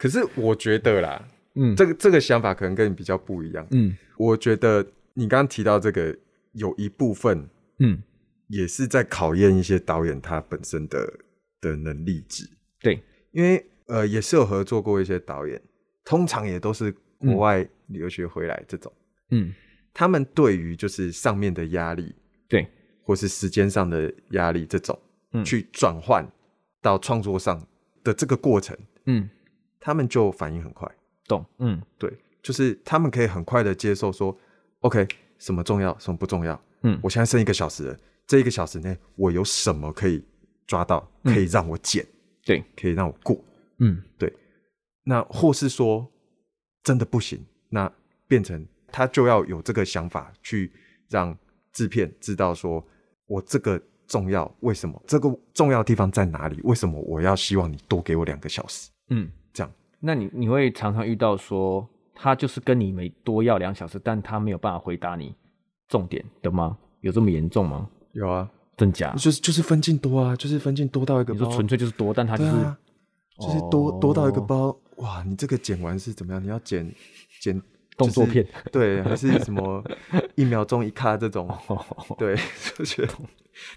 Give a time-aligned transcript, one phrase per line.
[0.00, 1.76] 可是我觉得啦，嗯。
[1.76, 3.66] 这个这个想法可能跟你比较不一样。
[3.72, 3.94] 嗯。
[4.16, 6.16] 我觉得你刚刚提到这个，
[6.52, 7.46] 有一部分
[7.80, 8.02] 嗯，
[8.48, 11.12] 也是在考验一些导演他本身的
[11.60, 12.48] 的能力值，
[12.80, 13.02] 对，
[13.32, 15.60] 因为呃也是有合作过一些导演，
[16.02, 18.90] 通常也都是国外留学回来这种，
[19.32, 19.52] 嗯。
[19.92, 22.14] 他们对于就是上面的压力
[22.48, 22.66] 对，
[23.02, 24.98] 或是时间上的压力这种，
[25.32, 25.44] 嗯。
[25.44, 26.26] 去转换
[26.80, 27.60] 到创作上
[28.04, 28.76] 的这个过程，
[29.06, 29.28] 嗯，
[29.80, 30.88] 他们就反应很快。
[31.26, 32.12] 懂，嗯对，
[32.42, 34.36] 就是他们可以很快的接受说
[34.80, 35.08] ，OK，
[35.38, 36.60] 什么重要，什么不重要。
[36.82, 40.24] 嗯我现在剩一个小时了，这一个小时内我有什么可以
[40.66, 42.06] 抓到，可以让我剪，
[42.44, 43.42] 对，可以让我过。
[43.78, 44.32] 嗯对
[45.04, 46.06] 那或是说
[46.82, 47.90] 真的不行，那
[48.26, 50.72] 变成他就要有这个想法去
[51.08, 51.36] 让
[51.72, 52.84] 制片知道说，
[53.26, 56.60] 我这个重要，为什么这个重要的地方在哪里？
[56.64, 58.90] 为什么我要希望你多给我两个小时？
[59.10, 59.30] 嗯，
[60.00, 65.34] 那你你会常常遇到说，他就是跟你没多要两小时，但他没有办法回答你
[65.88, 66.76] 重点的吗？
[67.00, 67.88] 有这么严重吗？
[68.12, 69.12] 有啊，真假？
[69.12, 72.78] 就是就是分镜多啊，就是分镜多到一个包你说纯粹就是多，但他就是、啊，
[73.40, 75.22] 就是多、多到一个哦包，哇！
[75.26, 76.42] 你这个剪完是怎么样？
[76.42, 76.92] 你要剪
[77.40, 77.60] 剪
[77.96, 79.82] 动作片，就是对，还是什么
[80.34, 81.48] 一秒钟一卡这种？
[82.18, 82.36] 对，
[82.76, 83.14] 就觉得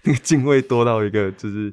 [0.02, 1.72] 那个镜位多到一个，就是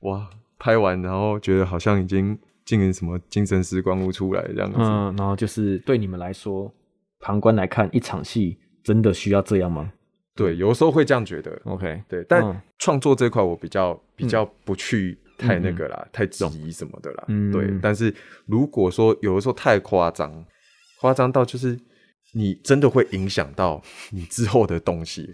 [0.00, 4.76] 哇，拍完然后觉得好像已经进了什么精神时光屋出来这样子。
[4.78, 6.72] 嗯，然后就是对你们来说，
[7.20, 9.92] 旁观来看，一场戏真的需要这样吗
[10.34, 11.60] 对，有的时候会这样觉得。
[11.64, 17.24] ？OK，对，但嗯创作这块我比较比较不去太那个啦，太质疑什么的啦。
[17.28, 18.12] 嗯对，但是
[18.46, 20.44] 如果说有的时候太夸张，
[21.00, 21.78] 夸张到就是
[22.32, 25.32] 你真的会影响到你之后的东西。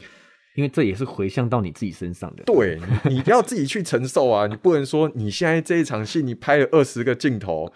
[0.54, 2.42] 因为这也是回向到你自己身上的。
[2.44, 4.46] 对你，你要自己去承受啊！
[4.46, 7.72] 你不能说你现在这一场戏你拍了二十个镜头，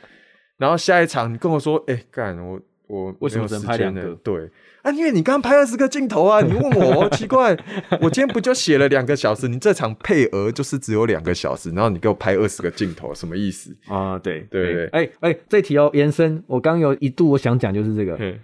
[0.58, 4.50] 然后下一场你跟我说，哎、干我我为什么只能拍两个对
[4.82, 7.56] 啊，因为你刚拍二十个镜头啊，你问我奇怪，
[8.02, 13.74] 我今天不就写了两个小时，你这场配额就是只有两个小时，然后你给我拍二十个镜头，什么意思？
[13.88, 18.38] 啊，对对对哎哎，这题哦，延伸，我刚有一度我想讲就是这个，嘿，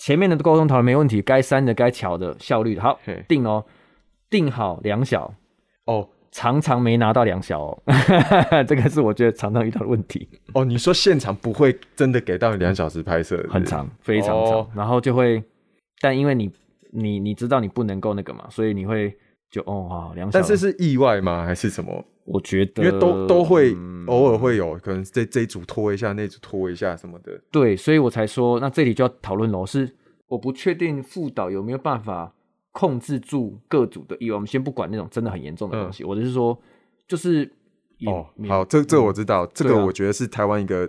[0.00, 3.64] 前面的沟通讨论没问题，该删的该巧的效率好定哦，
[4.30, 5.32] 定好两小，
[5.84, 6.08] 哦。
[6.32, 7.82] 常常没拿到两小哦，
[8.64, 14.70] 这个是我觉得常常遇到的问题，哦，你说现场不会真的给到你两小时拍摄，很长，非常长，哦。
[14.72, 15.42] 然后就会，
[16.00, 16.48] 但因为你
[16.92, 19.12] 你你知道你不能够那个嘛，所以你会
[19.50, 21.44] 就哦好两小，但是是意外吗？
[21.44, 22.04] 还是什么？
[22.24, 27.40] 我觉得因为都都会嗯偶尔会有，可能这这一组拖一下，那组拖一下什么的。
[27.50, 29.66] 对，所以我才说，那这里就要讨论喽。
[29.66, 29.90] 是
[30.28, 32.32] 我不确定副导有没有办法
[32.70, 34.36] 控制住各组的意外。
[34.36, 36.56] 我们先不管那种真的很严重的东西，我只是说，
[37.08, 37.50] 就是
[38.06, 40.88] 哦，好，这这我知道，这个我觉得是台湾一个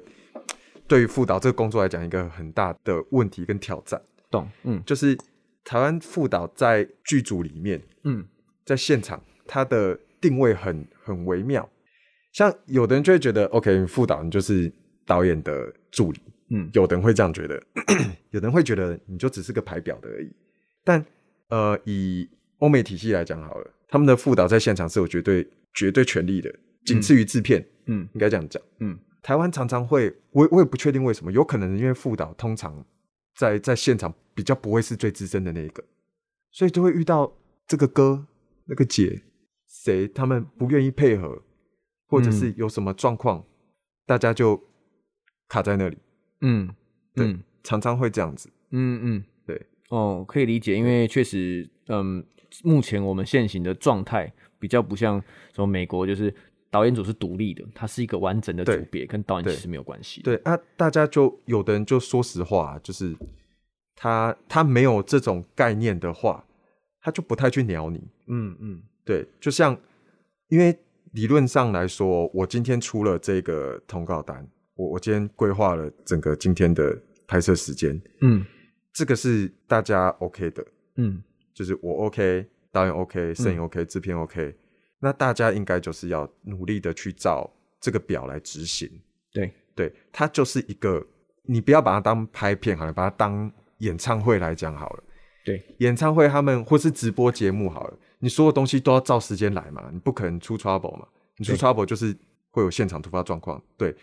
[0.88, 5.18] 对于副导这个工作来讲一个很大的问题跟挑战，懂，嗯就是
[5.64, 8.24] 台湾副导在剧组里面，嗯
[8.66, 11.68] 在现场他的定位很很微妙，
[12.32, 14.72] 像有的人就会觉得，OK，副导你就是
[15.06, 16.70] 导演的助理，嗯。
[16.74, 17.62] 有的人会这样觉得，
[18.32, 20.32] 有的人会觉得你就只是个排表的而已。
[20.84, 21.04] 但
[21.50, 22.30] 呃，以
[22.60, 26.54] 欧美体系来讲好了，他们的副导在现场是有绝对绝对权力的，
[26.86, 28.08] 仅次于制片，嗯。
[28.14, 28.62] 应该这样讲。
[28.80, 28.98] 嗯。
[29.22, 32.84] 台湾常常会，我我也不确定为什么，有可能因为副导通常
[33.36, 35.84] 在在现场比较不会是最资深的那一个，
[36.52, 37.32] 所以就会遇到
[37.68, 38.26] 这个哥
[38.72, 39.22] 那个姐
[39.68, 41.44] 谁他们不愿意配合，
[42.08, 43.44] 或者是有什么状况，
[44.06, 44.58] 大家就
[45.50, 45.98] 卡在那里，
[46.40, 46.74] 嗯，
[47.14, 47.44] 对嗯。
[47.64, 48.50] 常常会这样子。
[48.72, 52.26] 嗯嗯，对，哦，可以理解，因为确实，嗯，
[52.64, 55.22] 目前我们现行的状态比较不像
[55.54, 56.34] 说美国，就是
[56.72, 63.16] 导演组是独立的，它是一个完整的组别，跟导演其实没有关系。，对啊，大家就有的人就说实话，就是
[63.96, 66.44] 他他没有这种概念的话，
[67.02, 67.98] 他就不太去鸟你。
[68.28, 69.76] 嗯嗯对，就像
[70.50, 70.78] 因为
[71.14, 78.46] 理论上来说，我今天出了这个通告单，我我今天规划了整个今天的拍摄时间，嗯
[78.94, 80.66] 这个是大家 OK 的，
[80.96, 81.22] 嗯
[81.54, 84.56] 就是我 OK，导演 OK，摄影 OK，制片 OK，
[85.00, 88.90] 那大家应该就是要努力的去照这个表来执行。
[89.34, 91.06] 对，对，它就是一个，
[91.44, 95.04] 你不要把它当拍片好了，把它当演唱会来讲好了。
[95.44, 101.08] 对，演唱会他们或是直播节目好了，你所有东西都要照时间来嘛，你不可能出 trouble 嘛，
[101.38, 102.16] 你出 trouble 就是
[102.52, 103.62] 会有现场突发状况。
[103.78, 103.96] 对，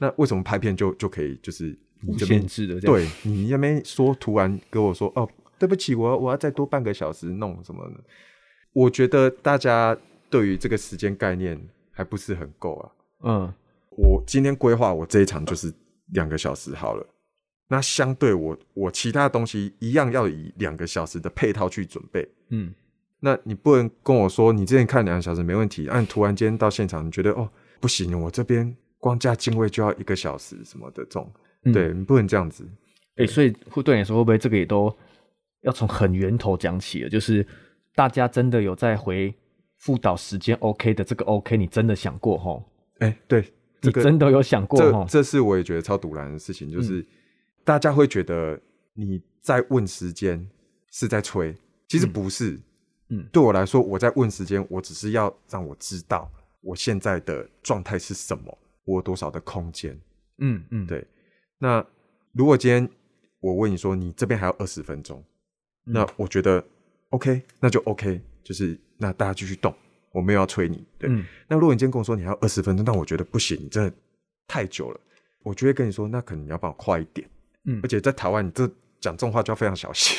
[0.00, 1.78] 那为什么拍片就就可以就是
[2.18, 2.96] 限制的这样。
[2.96, 5.28] 对你那边说突然跟我说哦，
[5.58, 8.00] 对不起，我要我要再多半个小时弄什么的，
[8.72, 9.96] 我觉得大家
[10.28, 11.60] 对于这个时间概念
[11.90, 12.92] 还不是很够啊。
[13.24, 13.54] 嗯
[13.94, 15.70] 我今天规划我这一场就是
[16.12, 17.06] 两个小时好了，
[17.72, 22.28] 那相对我我其他东西一样要以两个小时的配套去准备。
[22.50, 22.74] 嗯
[23.20, 27.48] 那你不能跟我说你之前看两个小时没问题，按、突然间到现场你觉得哦
[27.80, 31.32] 不行，我这边光加进位就要一个小时什么的这种，
[31.64, 32.68] 嗯对你不能这样子。
[33.16, 34.94] 哎、所以会对你说，会不会这个也都
[35.62, 37.08] 要从很源头讲起了？
[37.08, 37.46] 就是
[37.94, 39.34] 大家真的有在回
[39.78, 42.62] 复导时间 OK 的这个 OK，你真的想过吼？
[42.98, 43.40] 哎、对，
[43.80, 45.06] 这你真的有想过这吼？
[45.08, 47.06] 这是我也觉得超堵然的事情，嗯就是、
[47.64, 48.60] 大家会觉得
[48.94, 50.48] 你在问时间
[50.90, 51.54] 是在催，
[51.88, 52.58] 其实不是。
[53.08, 56.32] 嗯对我来说，我在问时间，我只是要让我知道
[56.62, 59.94] 我现在的状态是什么，我有多少的空间。
[60.38, 61.06] 嗯嗯，对，
[61.58, 61.86] 那
[62.32, 62.88] 如果今天
[63.40, 65.22] 我问你说你这边还有二十分钟，
[65.84, 66.64] 嗯那我觉得
[67.10, 69.74] OK，那就 OK，就是那大家继续动，
[70.12, 70.82] 我没有要催你。
[70.98, 73.94] 对，嗯那如果你今天跟我说你还有二十分钟，但我觉得不行，你真的
[74.46, 74.98] 太久了，
[75.42, 77.28] 我就会跟你说，那可能你要帮我快一点。
[77.64, 78.66] 嗯而且在台湾，你这
[79.00, 80.16] 讲这种话就要非常小心，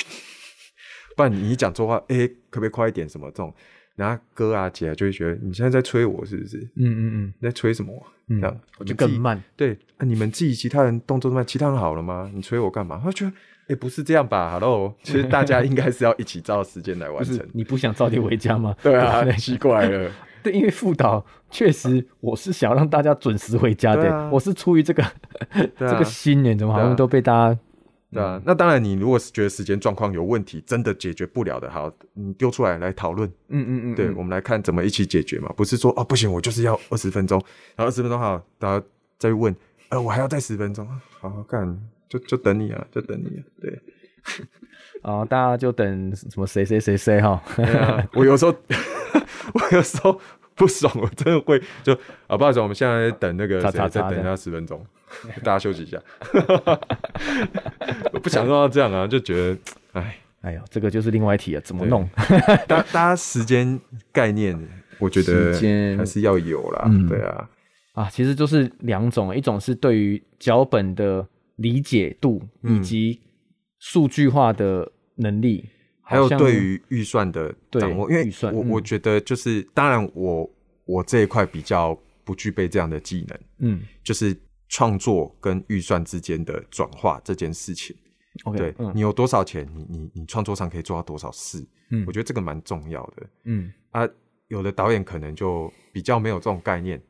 [1.16, 3.08] 不然你一讲错话，哎、可不可以快一点？
[3.08, 3.54] 什么这种，
[3.96, 6.58] 然后哥啊姐啊就会觉得你现在在催我，是不是？
[6.76, 8.08] 嗯嗯嗯你在催什么啊？
[8.28, 9.42] 嗯，这样我就更慢。
[9.56, 12.32] 对，啊、你们自己其他人动作都慢，其他人好了吗？
[12.34, 13.00] 你催我干嘛？
[13.04, 13.34] 他觉得，
[13.68, 17.40] 哎、不是这样吧？Hello， 其实大家应该是要一起照时间来完成。
[17.54, 18.76] 你不想早点回家吗？
[18.82, 20.12] 对啊，对奇怪了。
[20.44, 25.04] 对，因为副导 确实我是想要让大家准时回家的，啊我是出于这个、
[25.78, 27.60] 这个心念，怎么好像都被大家
[28.12, 33.28] 对啊，那当然，你如果是觉得时间状况有问题，真的解决不了的，好，你丢出来来讨论。
[33.48, 37.42] 嗯嗯嗯，对，嗯我们来看怎么一起解决嘛，不是说哦不行，我就是要二十分钟，
[37.76, 38.80] 然后二十分钟好，然后
[39.18, 39.56] 再问，
[39.90, 40.88] 呃，我还要再十分钟，
[41.20, 41.76] 好好干，
[42.08, 43.82] 就就等你啊，就等你啊，对，
[45.04, 47.32] 啊，大家就等什么谁谁谁谁哈，
[47.78, 48.04] 啊。
[48.16, 48.52] 我有时候
[49.54, 50.20] 我有时候
[50.56, 51.94] 不爽，我真的会就
[52.28, 54.84] 啊，不好意思，我们现在在等那个叉谁再等一下十分钟，
[55.44, 56.00] 大家休息一下，
[58.14, 59.58] 我不想弄到这样啊，就觉得，
[59.94, 62.08] 哎，哎呦，这个就是另外一题了，怎么弄？
[62.68, 63.80] 大大家时间
[64.12, 64.58] 概念，
[65.00, 67.50] 我觉得时间还是要有啦，嗯对啊，
[67.94, 71.28] 啊，其实就是两种，一种是对于脚本的
[71.58, 73.20] 理解度以嗯及
[73.80, 75.70] 数据化的能力，
[76.02, 80.50] 还有对于预算的掌握，因为预算嗯我我觉得就是，当然我
[80.86, 84.36] 我这一块比较不具备这样的技能，嗯就是
[84.70, 87.96] 创作跟预算之间的转化这件事情。
[88.46, 94.08] ，OK，对、嗯你有多少钱，你你你创作上可以做到多少事，嗯我觉得这个蛮重要的嗯啊。
[94.50, 97.02] 有的导演可能就比较没有这种概念，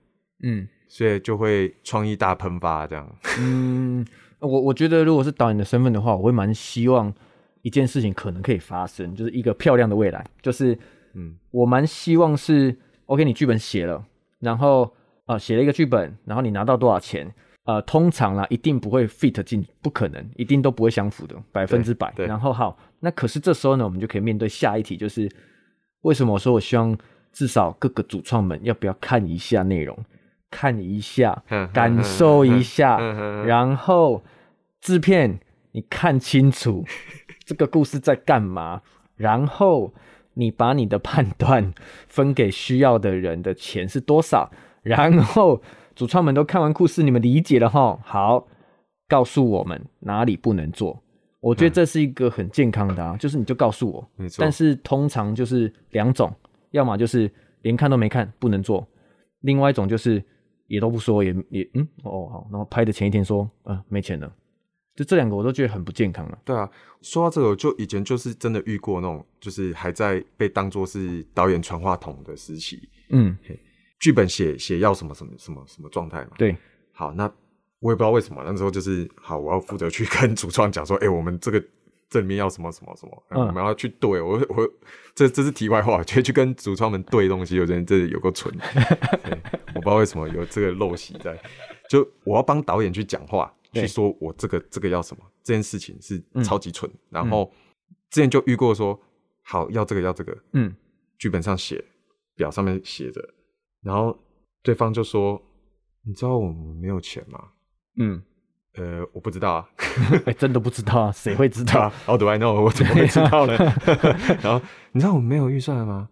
[0.43, 3.15] 嗯所以就会创意大喷发这样。
[3.39, 4.05] 嗯，
[4.39, 7.13] 我我觉得如果是导演的身份的话，我会蛮希望
[7.63, 10.77] 一件事情可能可以发生，就是一个漂亮的未来，就是
[11.15, 12.77] 嗯我蛮希望是
[13.07, 14.05] OK，你剧本写了，
[14.39, 14.93] 然后
[15.25, 17.33] 呃写了一个剧本，然后你拿到多少钱？
[17.65, 22.13] 呃，通常啦，一定不会 fit 进，不可能，一定都不会相符的，百分之百。
[22.17, 25.31] 然后好，那可是这时候呢，我们就可以面对下一题，就是
[26.01, 26.97] 为什么我说我希望
[27.31, 29.97] 至少各个主创们要不要看一下内容，
[30.51, 32.99] 看一下，感受一下，
[33.45, 34.21] 然后
[34.81, 35.39] 制片
[35.73, 36.83] 你看清楚
[37.45, 38.81] 这个故事在干嘛，
[39.15, 39.93] 然后
[40.35, 41.73] 你把你的判断
[42.07, 44.49] 分给需要的人的钱是多少，
[44.81, 45.61] 然后
[45.95, 48.47] 主创们都看完故事，你们理解了哈，好，
[49.07, 51.01] 告诉我们哪里不能做。
[51.39, 56.33] 我觉得这是一个很健康的啊，就是你就告诉我，没错但是通常就是两种，
[56.71, 57.29] 要么就是
[57.63, 58.87] 连看都没看不能做，
[59.41, 60.23] 另外一种就是
[60.67, 64.33] 也都不说，也也嗯哦好，然后拍的前一天说嗯、呃没钱了，
[64.95, 66.37] 就这两个我都觉得很不健康了。
[66.45, 66.69] 对啊，
[67.01, 73.35] 说到这个，我就以前就是真的遇过那种，就是还在被当做是导演传话筒的时期，嗯，
[73.99, 76.31] 剧本写写要什么什么什么什么状态嘛。
[76.37, 76.55] 对，
[76.91, 77.23] 好，那
[77.79, 81.63] 我也不知道为什么，那时候就是好，我要负责去 跟主创讲说，哎、我们这个
[82.09, 83.47] 这里面要什么什么什么，嗯。
[83.47, 84.69] 我们要去对我我
[85.15, 88.53] 这这是题外话，就去跟主创们对东西，有人这有个蠢，
[89.73, 91.37] 我不知道为什么有这个陋习在，
[91.89, 97.51] 就我要帮导演去讲话，对去说我这个这个要什么，这件事情是嗯超级蠢，然后
[98.09, 98.99] 之前就遇过说，
[99.43, 100.73] 好要这个要这个，嗯
[101.17, 101.83] 剧本上写，
[102.35, 103.21] 表上面写着，
[103.81, 104.17] 然后
[104.61, 105.41] 对方就说
[106.05, 107.39] ：“你知道我们没有钱吗
[107.97, 108.21] 嗯，？”
[108.75, 109.69] 呃，我不知道啊。
[110.25, 111.81] 哎、真的不知道啊， 谁会知道？
[111.81, 112.53] 啊，How do I know？
[112.61, 113.55] 我怎么会知道呢？
[114.41, 114.59] 然后
[114.91, 116.09] 你知道我们没有预算吗？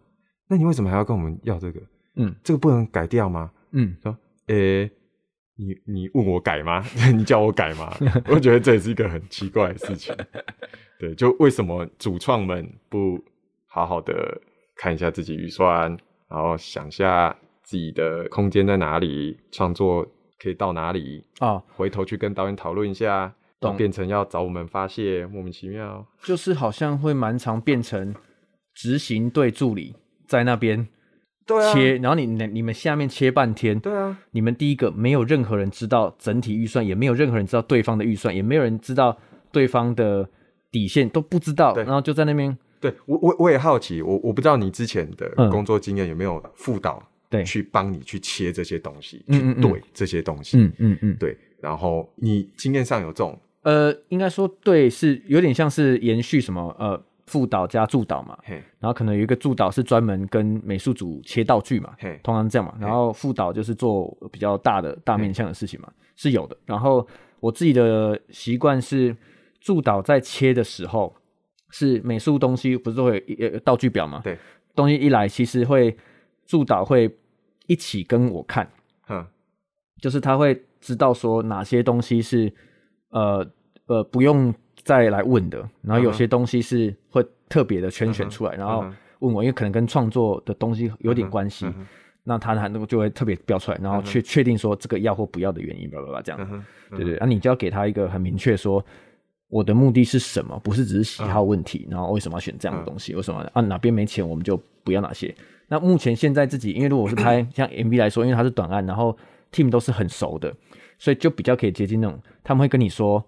[0.47, 1.81] 那你为什么还要跟我们要这个？
[2.15, 3.51] 嗯这个不能改掉吗？
[3.71, 4.15] 嗯，说，
[4.47, 4.89] 呃、
[5.61, 6.83] 你你问我改吗？
[7.13, 7.95] 你叫我改吗？
[8.27, 10.15] 我觉得这也是一个很奇怪的事情。
[10.99, 13.23] 对，就为什么主创们不
[13.67, 14.41] 好好的
[14.75, 15.95] 看一下自己预算，
[16.27, 20.05] 然后想一下自己的空间在哪里，创作
[20.39, 21.61] 可以到哪里啊？
[21.75, 26.05] 回头去跟导演讨论一下，都变成要找我们发泄，莫名其妙。
[26.23, 28.15] 就是好像会蛮常变成
[28.73, 29.95] 执行队助理
[30.27, 30.87] 在那边
[31.73, 39.17] 切，然后你你们下面切半天，对啊，你们第一个没有任何人知道整体预算，也没有任何人知道对方的预算，也没有人知道
[39.51, 40.29] 对方的
[40.71, 42.57] 底线都不知道，然后就在那边。
[42.79, 47.01] 对我我我也好奇，我我不知道你之前的工作经验有没有辅导。
[47.29, 51.37] 对，去帮你去切这些东西，去对这些东西，嗯嗯嗯，对。
[51.61, 58.37] 然后你经验上有这种，呃，应该说对，是有点像是延续什么，呃，副导加助导嘛。
[58.79, 62.75] 然后可能有一个助导是专门跟美术组切道具嘛，通常这样嘛。
[62.79, 66.57] 然后副导就是做比较大的大面向的事情嘛，是有的。
[66.65, 67.07] 然后
[67.39, 69.15] 我自己的习惯是，
[69.59, 71.15] 助导在切的时候，
[71.69, 74.21] 是美术东西不是会呃道具表嘛？
[74.23, 74.37] 对，
[74.75, 75.95] 东西一来，其实会
[76.45, 77.09] 助导会。
[77.67, 78.69] 一起跟我看，
[79.07, 79.25] 嗯，
[80.01, 82.51] 就是他会知道说哪些东西是
[83.11, 83.47] 呃
[83.85, 88.85] 呃不用再来问的，然后有些东西是会特别的圈选出来，然后
[89.19, 91.65] 问我，因为可能跟创作的东西有点关系，
[92.23, 98.83] 那他他那个就会特别标出来，然后确确定说这个要或不要的原因，叭叭叭这样，对对，那你就要给他一个很明确说
[99.47, 105.33] 我的目的是什么，不是只是喜好问题，然后为什么要选这样的东西，为什么啊哪边没钱我们就不要哪些。
[105.67, 109.17] 那目前现在自己，因为如果是拍 像 MV 来说，因为它是短案，然后
[109.51, 110.53] team 都是很熟的，
[110.99, 113.23] 所以就比较可以接近那种，他们会跟你说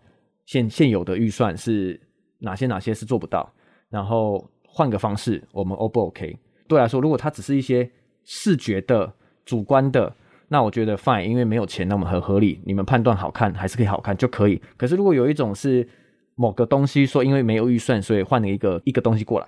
[0.46, 2.00] 现现有的预算是
[2.40, 3.52] 哪些哪些是做不到，
[3.90, 6.38] 然后换个方式，我们 O 不 OK？
[6.68, 7.90] 对来说，如果它只是一些
[8.24, 9.14] 视觉的
[9.46, 10.16] 主观的，
[10.48, 14.62] 那我觉得 fine，因为没有钱，那么很合理，你们判断好看还是可以好看就可以。
[14.78, 15.88] 可是如果有一种是
[16.36, 19.48] 某个东西说因为没有预算，所以换了一个一个东西过来。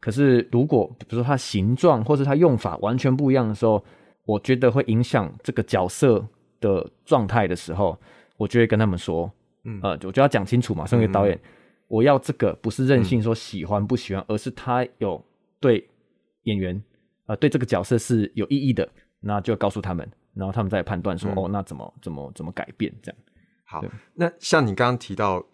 [0.00, 3.82] 可是，如果比如说它形状或者它用法完全不一样的时候，
[4.26, 6.22] 我觉得会影响这个角色
[6.60, 7.98] 的状态的时候，
[8.36, 9.32] 我就会跟他们说，
[9.64, 10.86] 嗯，呃，我就要讲清楚嘛。
[10.86, 11.38] 身为导演，
[11.88, 15.22] 我要这个不是任性说喜欢不喜欢，而是他有
[15.60, 15.88] 对
[16.42, 16.82] 演员，
[17.26, 18.88] 呃，对这个角色是有意义的，
[19.20, 23.18] 那就告诉他们，然后他们再判断说，哦，那怎么怎么怎么改变这样。
[23.64, 25.44] 好，那像你刚刚提到。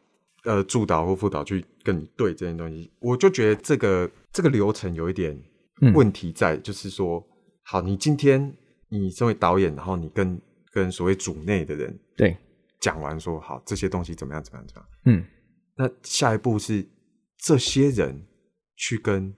[0.45, 5.39] 呃，助导或副导去跟你对这件东西，我就觉得这个这个流程有一点
[5.93, 7.23] 问题在，就是说，
[7.63, 8.51] 好，你今天
[8.89, 10.41] 你身为导演，然后你跟
[10.73, 12.35] 跟所谓组内的人对
[12.81, 15.27] 讲完说，好，这些东西怎么样怎么样怎么样，嗯，
[15.77, 16.85] 那下一步是
[17.39, 18.27] 这些人
[18.77, 19.35] 去跟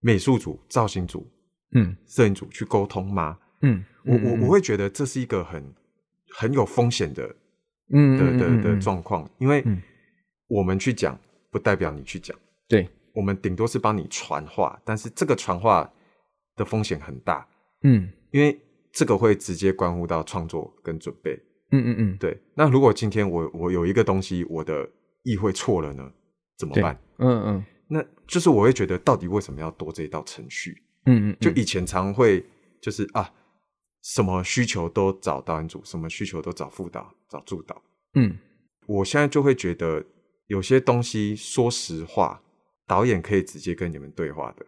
[0.00, 1.30] 美术组、造型组、
[1.74, 3.38] 嗯，摄影组去沟通吗？
[3.62, 5.74] 嗯，我我我会觉得这是一个很
[6.34, 7.36] 很有风险的，
[7.92, 9.64] 嗯的的的状况，因为。
[10.48, 11.18] 我们去讲，
[11.50, 12.38] 不代表你去讲。
[12.68, 15.92] 对，我们顶多是帮你传话，但是这个传话
[16.54, 17.44] 的风险很大。
[17.82, 18.56] 嗯，因为
[18.92, 21.36] 这个会直接关乎到创作跟准备。
[21.70, 22.38] 嗯嗯嗯，对。
[22.54, 24.88] 那如果今天我我有一个东西，我的
[25.22, 26.10] 意会错了呢，
[26.56, 26.98] 怎么办？
[27.18, 30.82] 嗯嗯，那就是我会觉得，到底为什么要多这一道程序？
[31.06, 32.44] 嗯嗯，就以前常会
[32.80, 33.32] 就是啊，
[34.02, 37.82] 什么需求都找导演组，什么需求都找副导、找助导。
[38.14, 38.36] 嗯，
[38.86, 40.04] 我现在就会觉得。
[40.48, 42.40] 有些东西，说实话，
[42.86, 44.64] 导演可以直接跟你们对话的。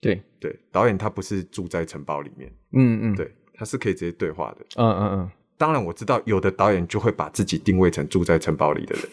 [0.00, 2.52] 对对，导演他不是住在城堡里面。
[2.72, 4.66] 嗯嗯，对，他是可以直接对话的。
[4.74, 5.30] 嗯嗯嗯。
[5.60, 9.04] 当然我知道，有的导演就会把自己定位成住在城堡里的人。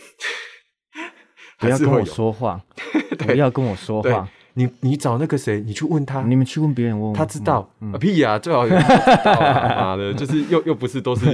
[1.59, 2.61] 不要跟我说话，
[3.19, 4.25] 不要跟我说话。
[4.53, 6.21] 你你找那个谁，你去问他。
[6.23, 7.69] 你们去问别人，问他知道。
[7.99, 8.85] 屁呀，最好有知
[9.25, 9.39] 道。
[9.41, 11.25] 妈的，就是又又不是都是。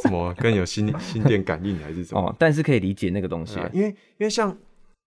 [0.00, 2.20] 什么更有心心电感应还是什么？
[2.20, 4.56] 哦，但是可以理解那个东西，因为因为像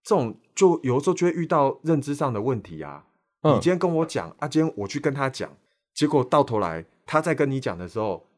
[0.03, 3.05] 这种，就有时候就会遇到认知上的问题啊。
[3.43, 5.49] 你今天跟我讲啊，今天我去跟他讲，
[5.95, 8.32] 结果到头来他在跟你讲的时候，哎，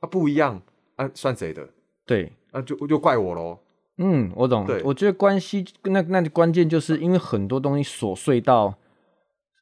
[0.00, 0.60] 啊不一样
[0.96, 1.68] 啊，算谁的？
[2.04, 3.58] 对，啊就就怪我喽。
[3.98, 4.66] 嗯，我懂。
[4.66, 8.74] 对，我觉得关系那那关键就是因为很多东西琐碎到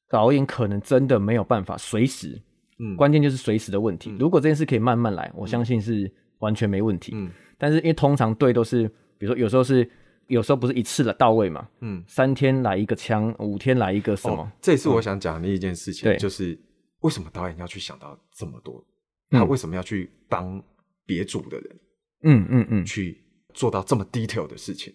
[0.09, 2.41] 导演可能真的没有办法随时。
[2.79, 4.15] 嗯，关键就是随时的问题。
[4.21, 7.11] 如果这件事可以慢慢来，我相信是完全没问题。
[7.17, 7.29] 嗯，
[7.59, 8.87] 但是因为通常对都是，
[9.19, 9.91] 比如说有时候是，
[10.29, 11.69] 有时候不是一次了到位嘛。
[11.81, 14.49] 嗯，三天来一个枪，五天来一个什么？
[14.63, 16.57] 这也是我想讲的一件事情，就是
[17.01, 18.85] 为什么导演要去想到这么多？
[19.31, 20.63] 他为什么要去帮
[21.07, 21.77] 别组的人？
[22.23, 23.23] 嗯嗯嗯，去
[23.55, 24.93] 做到这么 detail 的事情？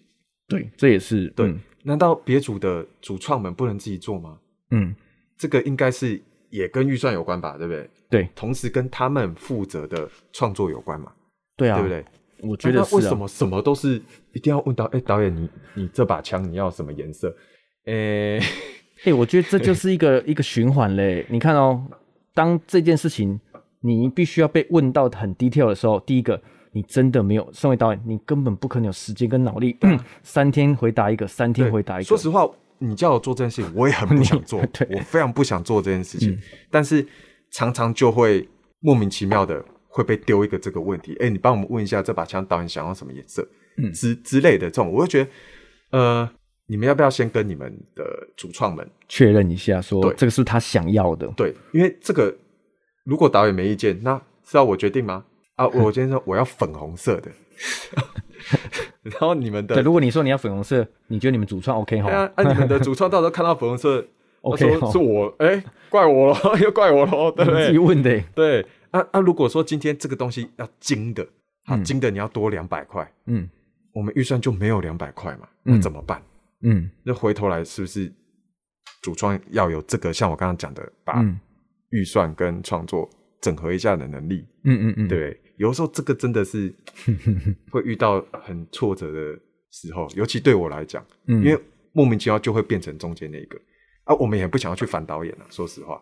[0.48, 1.54] 对，这也是对。
[1.82, 4.38] 难道别组的主创们不能自己做吗？
[4.70, 4.94] 嗯，
[5.36, 6.20] 这个应该是。
[6.50, 7.90] 也跟预算有关吧，对不对？
[8.08, 11.12] 对，同时跟他们负责的创作有关嘛？
[11.56, 12.04] 对啊，对不对？
[12.48, 14.00] 我觉得为什么什么都是
[14.32, 14.84] 一定要问到？
[14.84, 17.36] 哎，导演，你你这把枪你要什么颜色？
[17.86, 18.38] 哎
[19.02, 21.26] 哎， 我觉得这就是一个一个循环嘞。
[21.28, 21.84] 你看哦，
[22.34, 23.40] 当这件事情
[23.86, 26.40] 你必须要被问到很 detail 的时候，第一个
[26.72, 29.76] 你真的没有身为导演，你根本不可能有时间跟脑力
[30.24, 32.08] 三天回答一个，三天回答一个。
[32.08, 32.48] 说实话，
[32.78, 34.58] 你叫我做这件事情，我也很不想做，
[34.90, 36.38] 我非常不想做这件事情。
[36.70, 37.06] 但是
[37.50, 38.48] 常常就会
[38.80, 45.30] 莫名其妙的会被丢一个这个问题，哎，你帮我们问一下这把枪导演想要什么颜色，嗯，之之类的这种，我就觉得，
[45.98, 46.30] 呃，
[46.66, 48.04] 你们要不要先跟你们的
[48.36, 51.28] 主创们确认一下，说这个是他想要的？
[51.36, 52.34] 对，因为这个
[53.04, 55.24] 如果导演没意见，那是要我决定吗？
[55.56, 57.30] 啊，我今天说我要粉红色的，
[59.02, 62.10] 然后你们的对，如果你说你要粉红色，你觉得你们主创 OK 哈？
[62.34, 64.04] 啊，你们的主创到时候看到粉红色，
[64.42, 67.66] OK，是我，哎，怪我了， 又怪我了，对不对？
[67.66, 68.66] 自己问的，对。
[68.90, 71.26] 啊啊，如果说今天这个东西要精的，
[71.66, 73.48] 好精的，你要多两百块，嗯，
[73.92, 76.22] 我们预算就没有两百块嘛，那怎么办？
[76.62, 78.12] 嗯，那回头来是不是
[79.02, 81.20] 主创要有这个像我刚刚讲的，把
[81.94, 83.08] 预算跟创作
[83.40, 84.44] 整合一下的能力？
[84.64, 85.40] 嗯嗯嗯，对。
[85.56, 86.74] 有的时候这个真的是
[87.70, 89.38] 会遇到很挫折的
[89.70, 91.58] 时候，尤其对我来讲，因为
[91.92, 93.56] 莫名其妙就会变成中间那个。
[94.02, 95.94] 啊，我们也不想要去反导演啊，说实话，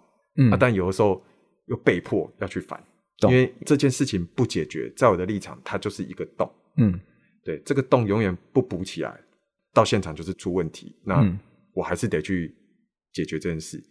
[0.50, 1.22] 啊，但有的时候
[1.66, 2.82] 又被迫要去反，
[3.28, 6.98] 因为这件事情不解决，在我的立场，它就是一个洞，嗯，
[7.44, 9.20] 对，这个洞永远不补起来，
[9.72, 11.22] 到现场就是出问题，那
[11.74, 12.52] 我还是得去
[13.12, 13.84] 解决这件事，嗯，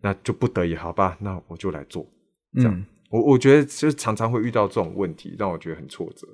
[0.00, 2.06] 那就不得已，好吧，那我就来做，
[2.54, 2.86] 这样。
[3.10, 6.28] 我我觉得就是常常会遇到这种问题，让我觉得很挫折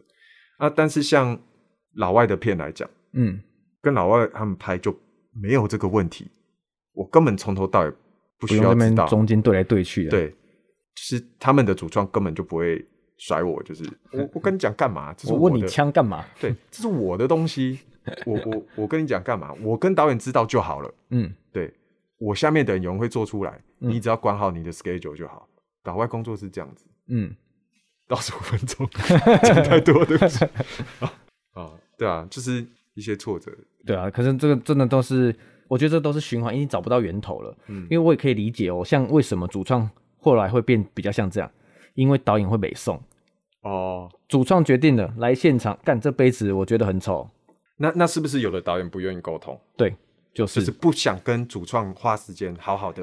[0.58, 0.68] 啊。
[0.68, 1.38] 但是像
[1.94, 3.40] 老外的片来讲，嗯，
[3.80, 4.94] 跟老外他们拍就
[5.32, 6.28] 没有这个问题，
[6.92, 7.92] 我根本从头到尾
[8.38, 10.10] 不需要知道中间对来对去的。
[10.10, 10.36] 对，就
[10.96, 12.84] 是他们的主创根本就不会
[13.18, 15.14] 甩我，就是 我我跟你讲干嘛？
[15.28, 16.24] 我问你枪干嘛？
[16.40, 17.78] 对，这是我的东西，
[18.26, 19.54] 我我我跟你讲干嘛？
[19.62, 20.92] 我跟导演知道就好了。
[21.10, 21.72] 嗯，对
[22.18, 25.48] 我下面的人有人会做出来，你只要管好你的 schedule 就好。
[25.82, 27.34] 岛外工作是这样子，嗯，
[28.08, 28.88] 倒数五分钟，
[29.42, 30.44] 讲太多对不起。
[31.52, 33.52] 啊，对啊，就是一些挫折，
[33.84, 35.34] 对啊，可是这个真的都是，
[35.68, 41.50] 我觉得这都是循环，因为找不到源头了，嗯，因为我也可以理解哦，像为什么主创后来会变比较像这样，
[41.94, 42.98] 因为导演会北送，
[43.60, 47.28] 哦，主创决定了来现场干这杯子，我觉得很丑，
[47.76, 49.60] 那那是不是有的导演不愿意沟通？
[49.76, 49.94] 对，
[50.34, 53.02] 就是不想跟主创花时间好好的，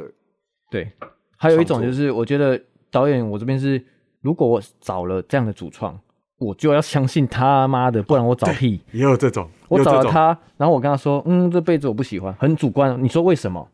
[0.69, 0.91] 对，
[1.37, 2.61] 还有一种就是我觉得。
[2.93, 3.81] 导演，我这边是，
[4.19, 5.97] 如果我找了这样的主创，
[6.39, 8.81] 我就要相信他妈的，不然我找屁。
[8.91, 13.01] 也有这种，我找了他，然后我跟他说，嗯，这辈子我不喜欢，很主观。
[13.01, 13.65] 你说为什么？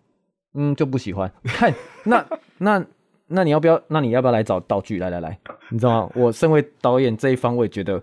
[0.54, 1.34] 嗯，就不喜欢。
[1.46, 1.74] 看，
[2.06, 2.24] 那
[2.60, 2.86] 那
[3.26, 3.82] 那你要不要？
[3.88, 5.00] 那你要不要来找道具？
[5.00, 5.40] 来来来，
[5.70, 6.12] 你知道吗？
[6.14, 8.00] 我身为导演这一方，我也觉得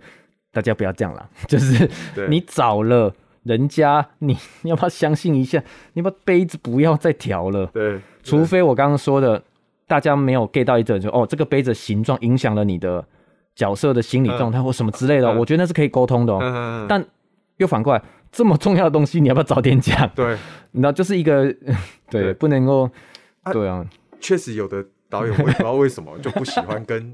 [0.50, 1.88] 大家不要这样了， 就是
[2.28, 5.62] 你找了人家，你你要不要相信一下？
[5.92, 7.66] 你把杯子不要再调了。
[7.66, 9.42] 对，除非我刚刚说的。
[9.86, 13.06] 大家没有 get 到一点，就哦，这个杯子形状影响了你的
[13.54, 16.86] 角色的心理状态或什么之类的，我觉得那是可以沟通的哦。
[16.88, 17.04] 但
[17.58, 18.02] 又反过来，
[18.32, 20.10] 这么重要的东西，你要不要早点讲？
[20.14, 20.38] 对，
[20.70, 21.54] 你知道，就是一个
[22.10, 22.90] 对，不能够
[23.52, 23.84] 对啊。
[24.20, 27.12] 确实有的导演我也不知道为什么就不喜欢跟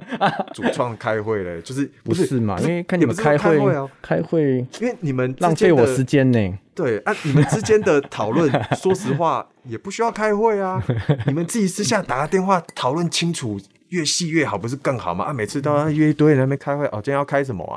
[0.55, 2.59] 主创开会嘞， 就是不是嘛？
[2.61, 6.59] 因为看你们开会啊开会，因为你们浪费我时间呢。
[6.75, 10.83] 对啊，你们之间的讨论， 说实话也不需要开会啊。
[11.27, 15.27] 你们自己私下打个电话讨论清楚，越细越好，不是更好吗？
[15.27, 17.77] 啊，每次都要约一堆人那边开会，哦，今天要开什么啊？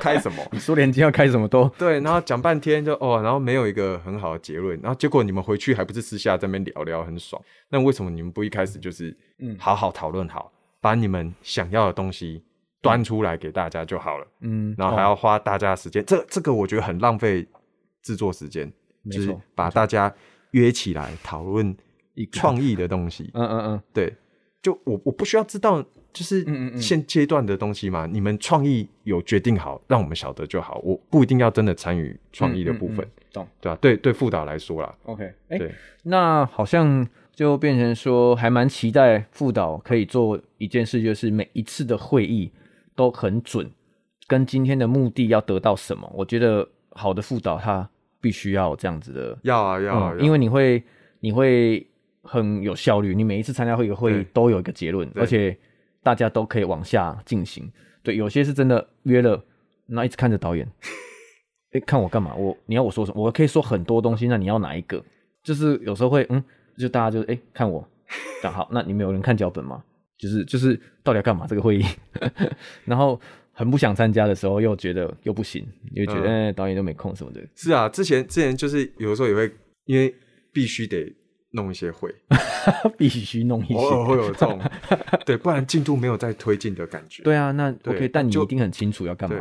[0.00, 0.42] 开什么？
[0.52, 7.40] 你说连今天要开什么都对，然后讲半天就哦，然后没有一个很好的结论，然后结果你们回去还不是私下在那边聊聊很爽？
[7.68, 12.42] 那为什么你们不一开始就是嗯好好讨论好，把你们想要的东西
[12.82, 14.26] 端出来给大家就好了？
[14.40, 17.46] 嗯，然后还要花大家的时间，这这个我觉得很浪费。
[18.02, 18.72] 制作时间，
[19.12, 20.10] 就是把大家
[20.52, 21.76] 约起来讨论
[22.32, 23.30] 创意的东西。
[23.34, 24.16] 嗯嗯嗯，对，
[24.62, 26.44] 就我我不需要知道，就是
[26.76, 28.06] 现阶段的东西嘛。
[28.06, 30.80] 你们创意有决定好，让我们晓得就好。
[30.84, 33.78] 我不一定要真的参与创意的部分，懂对吧？
[33.80, 35.58] 对对，副导来说啦 OK，哎，
[36.04, 42.50] 那好像就变成说，还蛮期待副导可以做一件事，就是每一次的会议
[42.94, 43.70] 都很准，
[44.26, 46.10] 跟今天的目的要得到什么。
[46.14, 46.68] 我觉得。
[46.92, 47.88] 好的辅导，他
[48.20, 50.82] 必须要这样子的，要啊要啊，因为你会
[51.20, 51.86] 你会
[52.22, 55.56] 很有效率，你每一次参加会一个会议都有一个结论，而且
[56.02, 57.70] 大家都可以往下进行。
[58.02, 59.44] 对，有些是真的约了，
[59.86, 60.66] 那一直看着导演，
[61.72, 62.34] 哎，看我干嘛？
[62.34, 63.22] 我你要我说什么？
[63.22, 65.02] 我可以说很多东西，那你要哪一个？
[65.42, 66.42] 就是有时候会，嗯，
[66.78, 67.86] 就大家就哎看我
[68.42, 69.82] 讲好，那你们有人看脚本吗？
[70.18, 71.84] 就是就是到底要干嘛这个会议？
[72.84, 73.20] 然后。
[73.52, 77.42] 很不想参加的时候，又觉得又不行，又觉得导演都没空什么的。
[77.54, 79.52] 是啊，之前之前就是有的时候也会
[79.84, 80.14] 因为
[80.50, 81.12] 必须得
[81.52, 82.14] 弄一些会，
[82.96, 84.60] 必须弄一些，偶尔会有这种，
[85.26, 87.22] 对，不然进度没有在推进的感觉。
[87.22, 89.36] 对啊，那 OK，但你一定很清楚要干嘛。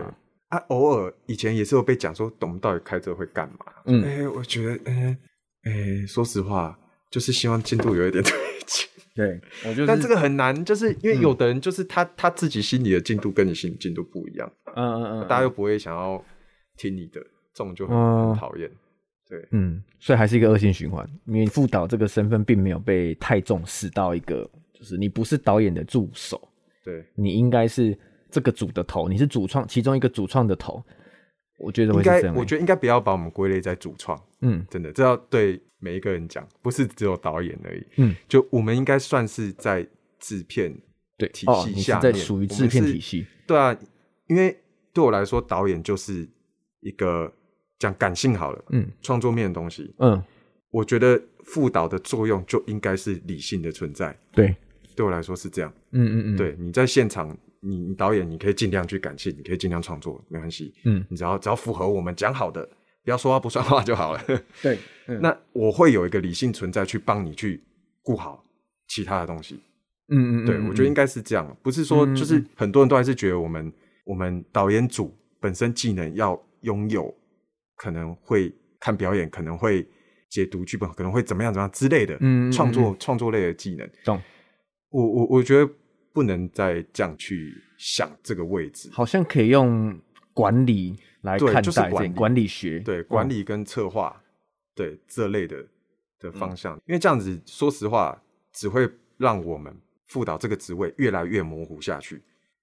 [0.49, 3.65] 啊，偶尔以前也是有被讲说，我们到底开这会干嘛？
[3.85, 5.17] 嗯，哎，我觉得，哎，
[5.63, 6.77] 哎，说实话，
[7.11, 8.33] 就是希望进度有一点推
[8.65, 8.87] 进。
[9.15, 9.39] 对，
[9.85, 14.51] 但这个很难，就是因为有的人就是他他自己心里的进度跟你心里进度不一样。
[14.75, 16.23] 嗯嗯嗯，大家又不会想要
[16.77, 17.21] 听你的，
[17.53, 17.95] 这种就很
[18.35, 18.71] 讨厌。
[19.29, 21.07] 对，嗯，所以还是一个恶性循环。
[21.23, 26.49] 你副导这个身份并没有被太重视到一个，就是你不是导演的助手，
[26.83, 27.95] 对你应该是
[28.31, 30.83] 这个组的头，你是主创其中一个主创的头。
[31.59, 34.19] 我觉得应该，我觉得应该不要把我们归类在主创。
[34.41, 37.85] 嗯，真的，这要对每一个人讲，不是只有导演而已。
[37.97, 39.85] 嗯，就我们应该算是在
[40.17, 40.75] 制片
[41.17, 43.27] 对体系下面，属于制片体系。
[43.45, 43.77] 对啊，
[44.25, 44.57] 因为
[44.91, 46.27] 对我来说，导演就是
[46.79, 47.31] 一个。
[47.79, 50.21] 讲感性好了，嗯，创作面的东西，嗯，
[50.69, 54.53] 我觉得副导的作用就应该是理性的存在，对，
[54.97, 62.67] 对我来说是这样，嗯嗯嗯，对，你在现场，你导演你可以尽量去感性，你可以尽量创作，没关系，嗯，你只要只要符合我们讲好的，
[63.05, 64.21] 不要说话不算话就好了，
[64.61, 64.77] 对，
[65.21, 67.63] 那我会有一个理性存在去帮你去
[68.03, 68.43] 顾好
[68.89, 69.61] 其他的东西，
[70.09, 73.71] 嗯嗯，对我觉得应该是这样，不是说就是很多人都还是觉得我们
[74.03, 77.15] 我们导演组本身技能要拥有。
[77.79, 79.87] 可能会看表演，可能会
[80.29, 83.89] 解读剧本，可能会怎么样怎么样之类的，嗯，创作创作类的技能。
[84.03, 84.21] 懂。
[84.89, 85.73] 我我我觉得
[86.11, 89.97] 不能再这样去想这个位置，好像可以用
[90.33, 94.21] 管理来看待，管理学，对管理跟策划，
[94.75, 95.65] 对这类的
[96.19, 99.73] 的方向，因为这样子，说实话，只会让我们
[100.07, 102.17] 辅导这个职位越来越模糊下去。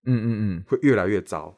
[0.05, 1.57] 嗯嗯嗯，会越来越糟。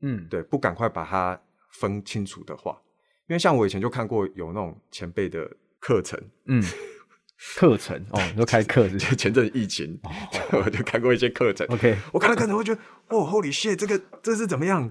[0.00, 1.40] 嗯，对，不赶快把它
[1.78, 2.80] 分清楚的话。
[3.28, 6.62] 因为像我以前就看过有那种前辈的课程，嗯，
[7.56, 9.98] 课程哦，都开课就前阵疫情，
[10.52, 11.66] 我就看过一些课程。
[11.68, 14.90] OK，我看了课程会觉得，哦，Holy shit，这个这是怎么样？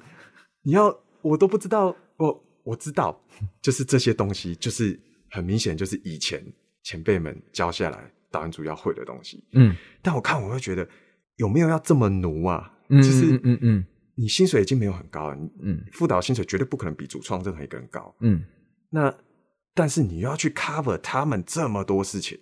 [0.63, 3.21] 你要我都不知道，我我知道，
[3.62, 5.00] 就是这些东西，就是
[5.32, 6.43] 很明显就是以前
[6.84, 9.43] 前辈们教下来导演组要会的东西。
[9.54, 10.88] 嗯，但我看我会觉得
[11.38, 12.74] 有没有要这么奴啊？
[12.89, 13.86] 嗯嗯嗯嗯。
[14.17, 18.41] 你薪水已经没有很高了，嗯，副导薪水绝对不可能比主创任何一个人高，嗯，
[18.89, 19.13] 那
[19.73, 22.39] 但是你要去 cover 他们这么多事情，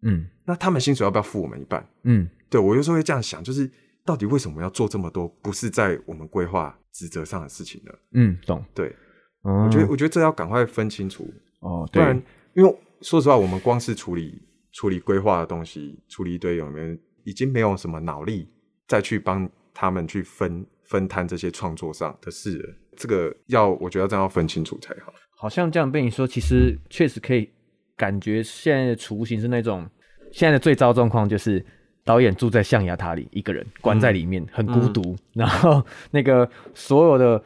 [0.00, 1.86] 嗯，那他们薪水要不要付我们一半？
[2.04, 3.70] 嗯，对我有时候会这样想，就是
[4.02, 7.92] 到底为什么要做这么多不是在我们规划职责上的事情呢？
[8.14, 8.96] 嗯，懂，对，
[9.42, 11.30] 我觉得我觉得这要赶快分清楚
[11.60, 12.16] 哦，不然
[12.54, 14.40] 因为说实话，我们光是处理
[14.72, 18.48] 处理规划的东西，处理一堆有没有已经没有什么脑力
[18.88, 20.64] 再去帮他们去分。
[20.90, 25.14] 分摊这些创作上的事，这个要我觉得这样要分清楚才好。
[25.36, 27.48] 好像这样被你说，其实确实可以
[27.96, 29.88] 感觉现在的雏形是那种
[30.32, 31.64] 现在的最糟状况，就是
[32.04, 35.14] 导演住在象牙塔里，一个人关在里面，很孤独。
[35.32, 37.40] 然后那个所有的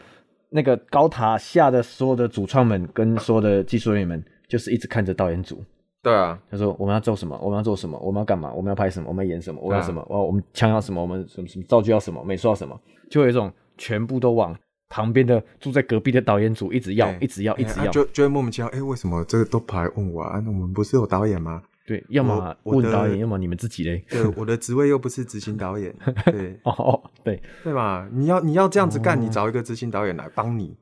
[0.49, 5.63] 那个高塔下的所有的主创们跟所有的技术人员们，就是一直看着导演组。
[6.05, 7.37] 对啊，他说我们要做什么？
[7.43, 7.99] 我们要做什么？
[7.99, 8.53] 我们要干嘛？
[8.53, 9.09] 我们要拍什么？
[9.09, 9.61] 我们要演什么？
[9.63, 10.05] 我要什么？
[10.09, 11.01] 我我们枪要什么？
[11.01, 12.23] 我们什么什么道具要什么？
[12.23, 12.79] 美术要什么？
[13.11, 14.55] 就有一种全部都往
[14.91, 18.69] 旁边的住在隔壁的导演组一直要，一直要，一直要，就就会莫名其妙。
[18.69, 20.39] 哎，为什么这个都跑来问我啊？
[20.45, 21.63] 那我们不是有导演吗？
[21.87, 24.05] 对，要么问导演，要么你们自己嘞。
[24.09, 25.95] 对，我的职位又不是执行导演。
[26.27, 28.09] 对， 哦，对，对吧？
[28.13, 30.77] 你要你要这样子干，你找一个执行导演来帮你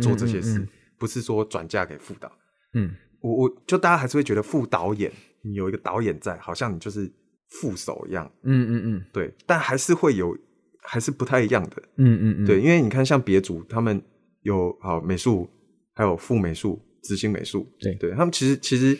[0.00, 0.66] 做这些事，
[0.98, 2.30] 不是说转嫁给副导。
[2.74, 5.10] 嗯，我我就大家还是会觉得副导演。
[5.46, 7.10] 你有一个导演在，好像你就是
[7.48, 8.30] 副手一样。
[8.42, 10.36] 嗯嗯嗯，对，但还是会有，
[10.82, 11.82] 还是不太一样的。
[11.96, 14.02] 嗯嗯嗯，对，因为你看，像别组他们
[14.42, 15.48] 有好美术，
[15.94, 17.66] 还有副美术、执行美术。
[17.78, 18.98] 对，对他们其实其实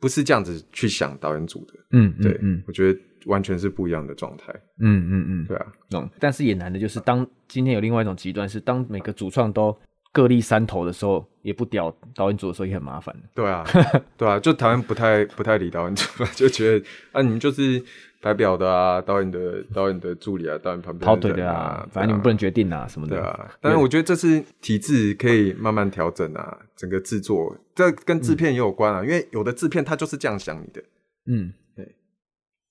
[0.00, 1.74] 不是这样子去想导演组的。
[1.92, 4.50] 嗯，对，嗯，我觉得完全是不一样的状态。
[4.80, 9.78] 嗯嗯嗯，对啊，嗯，但是也难的就是当今天有另外一种极端，是当每个主创都。
[10.16, 13.14] 各立山头的时候也不屌导演组的时候也很麻烦。
[13.34, 13.62] 对啊，
[14.16, 17.84] 对啊，就台湾不太不太理导演组，就觉得啊，你们就是
[18.22, 23.16] 代表的啊，导演的导演的助理啊，导演旁边跑腿的啊，反正你们不能决定啊什么的。
[23.16, 30.82] 对啊，但是我觉得这是体制可以慢慢调整啊，整个制作这跟制片也有关啊，因为有的制片他就是这样想你的。
[31.26, 31.94] 嗯，对。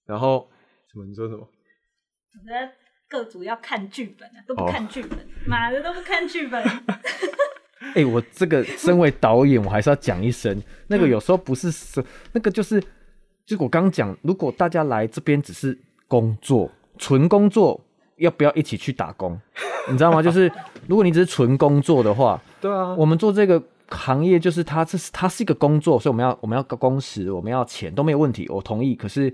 [0.08, 0.50] 然后
[0.92, 1.06] 什么？
[1.06, 1.48] 你说什么？
[3.08, 6.64] 各组要看剧本啊，都不看剧本，妈的都不看剧本。
[7.94, 12.82] 哎，我这个身为导演，我还是要讲一声，那个有时候不是说那个就是，
[13.46, 17.80] 就我刚讲，如果大家来这边只是工作，纯工作，
[18.18, 19.40] 要不要一起去打工？
[19.88, 20.22] 你知道吗？
[20.22, 20.52] 就是
[20.88, 28.96] 如果你只是纯工作的话，对啊，我们做这个行业就是它，这是它是一个工作，所以我们要我们要工时，我们要钱都没有问题，我同意。
[28.96, 29.34] 可是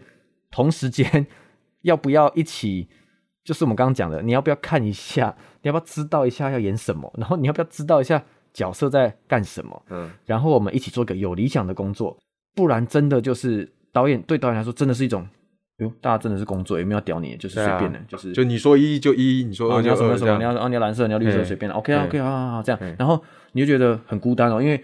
[0.52, 1.26] 同时间
[1.84, 2.90] 要不要一起？
[3.44, 5.36] 就是我们刚刚讲的，你要不要看一下？
[5.64, 7.12] 你要不要知道一下要演什么？
[7.18, 8.24] 然后你要不要知道一下
[8.54, 9.84] 角色在干什么？
[9.90, 12.18] 嗯，然后我们一起做个有理想的工作，
[12.56, 15.28] 不然真的就是导演对导演来说真的是一种。
[15.78, 23.20] 哟，大家真的是工作，也没有屌你，就是随便的，就是就你说一就一，你说你要什么什么，你要哦你要蓝色，你要绿色，随便的，OK OK 好好这样，然后
[23.54, 24.80] 你就觉得很孤单哦，因为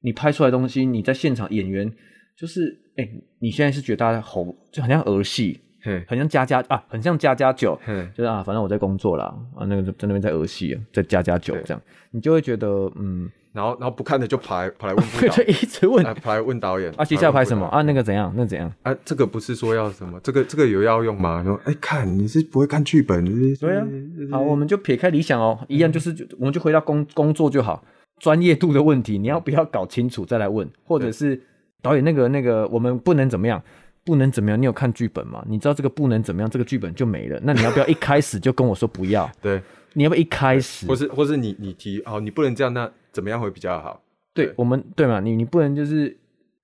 [0.00, 1.92] 你拍出来东西，你在现场演员
[2.34, 3.06] 就是，哎，
[3.40, 5.60] 你现在是觉得大家吼，就好像儿戏，
[6.06, 7.78] 很像加加啊，很像加加酒，
[8.14, 9.24] 就是啊，反正我在工作啦，
[9.56, 13.30] 啊，那个在那边在儿戏，在加加酒这样，你就会觉得嗯。
[13.50, 17.80] 然后，然后不看的就跑来跑来问， 就一直问，跑来问导演啊，接下来拍什么啊？
[17.82, 18.32] 那个怎样？
[18.36, 18.70] 那怎样？
[18.82, 20.20] 啊，这个不是说要什么？
[20.22, 21.42] 这个这个有要用吗？
[21.42, 23.24] 说，哎，看你是不会看剧本，
[23.58, 23.84] 对啊。
[24.30, 27.82] 好，我们就撇开理想哦，一样就是我们就回到工工作就好，
[28.20, 30.68] 专业度的问题，你要不要搞清楚再来问？
[30.84, 31.40] 或者是
[31.82, 33.60] 导演那个那个，我们不能怎么样，
[34.08, 34.58] 不能怎么样？
[34.58, 35.44] 你有看剧本吗？
[35.46, 36.48] 你知道这个不能怎么样？
[36.48, 37.38] 这个剧本就没了。
[37.42, 39.30] 那你要不要一开始就跟我说不要？
[39.42, 39.60] 对，
[39.92, 40.86] 你要不要一开始？
[40.86, 44.02] 或是或是你你提哦，你不能这样，那怎么样会比较好？
[44.32, 45.20] 对我们对嘛？
[45.20, 46.16] 你你不能就是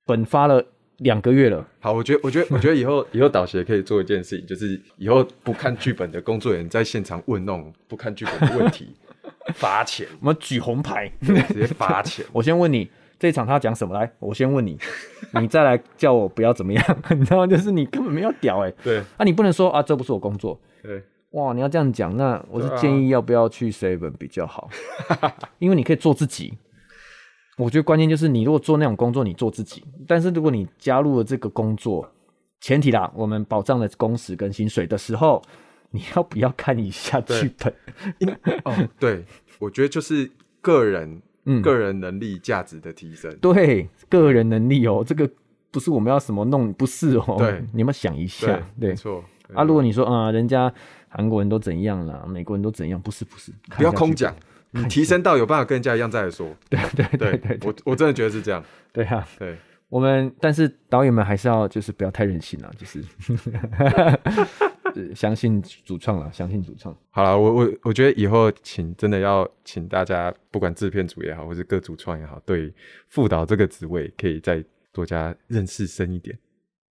[0.06, 0.64] 本发了
[0.98, 1.68] 两个月了。
[1.80, 8.94] 好，我觉得我觉得我觉得 以后以后导协可以做一件事情，就是以后不看剧本的工作人员在现场问那种不看剧本的问题，
[9.54, 10.06] 罚钱。
[10.20, 12.24] 我们举红牌，直接罚钱。
[12.32, 12.88] 我先问你，
[13.24, 13.94] 这场他讲什么？
[13.94, 14.78] 来，我先问你，
[15.40, 16.84] 你再来叫我不要怎么样？
[17.08, 17.46] 你知道吗？
[17.46, 18.70] 就是你根本没有屌哎。
[18.82, 18.98] 对。
[19.16, 20.60] 啊，你不能说啊，这不是我工作。
[20.82, 21.02] 对。
[21.30, 24.68] 哇，你要这样讲，那我是建议要不要去 seven 比较好，
[25.58, 26.52] 因为你可以做自己。
[27.56, 32.06] 我觉得关键就是你如果做那种工作，你做自己；但是如果你加入了这个工作，
[32.60, 35.40] 前提啦，我们保障了工时跟薪水的时候，
[35.90, 37.72] 你要不要看一下剧本？
[38.64, 39.24] 哦，对，
[39.58, 43.34] 我觉得就是个人，嗯，个人能力价值的提升。
[43.40, 45.28] 对，个人能力哦，这个
[45.70, 47.36] 不是我们要什么弄，不是哦。
[47.38, 48.46] 对，你们想一下，
[48.78, 49.24] 对，没错。
[49.52, 50.72] 啊，如果你说啊，人家
[51.08, 54.34] 韩国人都怎样了，美国人都怎样，不是，不是，不要空讲。
[54.76, 58.60] 你提升到有办法跟人家一样再来说，对对对对，我我真的觉得是这样，
[58.92, 59.56] 对啊，对，
[59.88, 63.00] 我们但是导演们还是要就是不要太任性啊，就是
[65.14, 66.96] 相信主创了，相信主创。
[67.10, 72.72] 好了，我我我觉得以后请真的要请大家，不管制片组也好，或是各主创也好，对
[73.08, 76.38] 副导这个职位可以再多加认识深一点，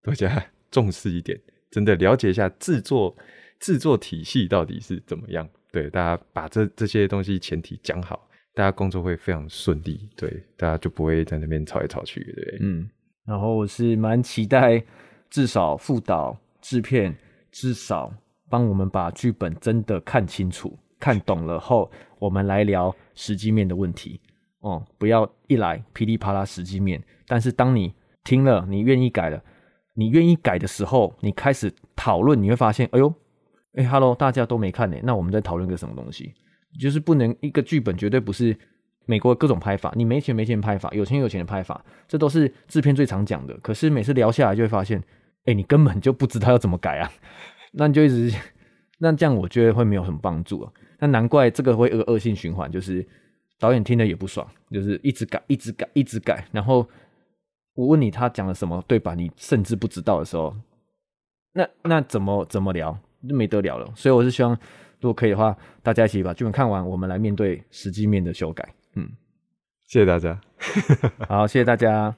[0.03, 1.39] 多加重视一点，
[1.71, 3.17] 真的了解一下制作
[3.61, 5.49] 制作体系到底是怎么样。
[5.71, 10.09] 对，大家把这这些东西前提讲好，大家工作会非常顺利。
[10.17, 12.23] 对，大家就不会在那边吵来吵去。
[12.35, 12.89] 对，嗯。
[13.25, 14.83] 然后我是蛮期待，
[15.31, 17.17] 至少副导、制片
[17.53, 18.13] 至少
[18.51, 21.89] 帮我们把剧本真的看清楚、看懂了后，
[22.19, 24.21] 我们来聊实际面的问题。
[24.59, 29.41] 哦，不要一来噼里啪啦实际面，但是当你听了，你愿意改了，
[29.95, 33.15] 你愿意改的时候，你开始讨论，你会发现，哎呦。
[33.75, 36.35] 哎，Hello，大家都没看呢，那我们在讨论个什么东西？
[36.79, 38.55] 就是不能一个剧本绝对不是
[39.07, 43.57] 美国各种拍法，你没钱没钱拍法，有钱有钱的拍法，这都是制片最常讲的。
[43.63, 45.03] 可是每次聊下来就会发现，
[45.45, 47.11] 哎，你根本就不知道要怎么改啊，
[47.73, 48.33] 那你就一直，
[48.99, 50.73] 那这样我觉得会没有什么帮助啊。
[50.99, 53.07] 那难怪这个会恶恶性循环，就是
[53.59, 56.45] 导演听了也不爽，就是一直改，一直改，一直改。
[56.53, 56.89] 然后
[57.75, 59.15] 我问你他讲了什么对吧？
[59.15, 60.55] 你甚至不知道的时候，
[61.55, 62.97] 那那怎么怎么聊？
[63.29, 64.53] 就没得聊了，所以我是希望，
[65.01, 68.69] 如果可以的话，大家一起把剧本看完，我们来面对实际面的修改。
[68.95, 69.09] 嗯，
[69.87, 70.41] 谢谢大家，
[71.29, 72.15] 好，谢谢大家。